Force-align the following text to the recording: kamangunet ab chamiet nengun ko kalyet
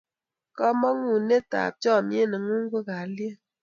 kamangunet 0.57 1.49
ab 1.63 1.73
chamiet 1.81 2.27
nengun 2.29 2.63
ko 2.71 2.79
kalyet 2.87 3.37